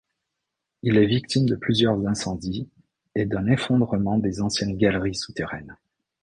[0.81, 2.67] Il est victime de plusieurs incendies
[3.13, 5.77] et d'un effondrement des anciennes galeries souterraines.